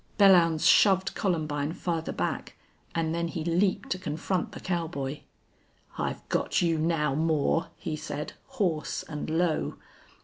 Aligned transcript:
Belllounds 0.17 0.65
shoved 0.65 1.13
Columbine 1.13 1.73
farther 1.73 2.11
back, 2.11 2.55
and 2.95 3.13
then 3.13 3.27
he 3.27 3.43
leaped 3.43 3.91
to 3.91 3.99
confront 3.99 4.51
the 4.51 4.59
cowboy. 4.59 5.19
"I've 5.95 6.27
got 6.27 6.59
you 6.59 6.79
now, 6.79 7.13
Moore," 7.13 7.67
he 7.77 7.95
said, 7.95 8.33
hoarse 8.47 9.03
and 9.07 9.29
low. 9.29 9.75